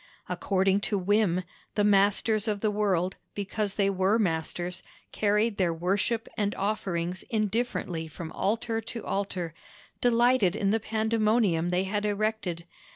[0.27, 1.43] According to whim,
[1.75, 4.81] the masters of the world, because they were masters,
[5.11, 9.53] carried their worship and offerings indifferently from altar to altar,
[10.01, 12.65] delighted in the pandemonium they had erected.